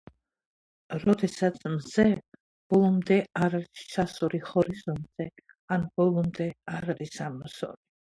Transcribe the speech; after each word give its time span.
როდესაც 1.03 1.59
მზე 1.73 2.05
ბოლომდე 2.75 3.19
არ 3.43 3.59
არის 3.59 3.85
ჩასული 3.93 4.43
ჰორიზონტზე 4.51 5.31
ან 5.79 5.89
ბოლომდე 5.99 6.53
არ 6.79 6.95
არის 6.99 7.19
ამოსული. 7.31 7.85